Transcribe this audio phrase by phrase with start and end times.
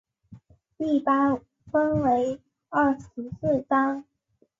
[0.77, 1.39] 一般
[1.71, 4.03] 分为二十四章。